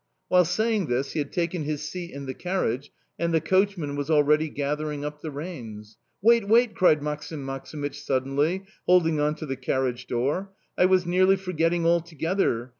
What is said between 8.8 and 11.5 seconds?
holding on to the carriage door. "I was nearly